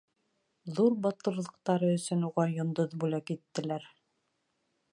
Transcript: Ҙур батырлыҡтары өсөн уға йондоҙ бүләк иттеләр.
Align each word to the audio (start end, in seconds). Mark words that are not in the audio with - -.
Ҙур 0.77 0.95
батырлыҡтары 1.03 1.91
өсөн 1.97 2.25
уға 2.29 2.47
йондоҙ 2.55 2.97
бүләк 3.05 3.33
иттеләр. 3.37 3.87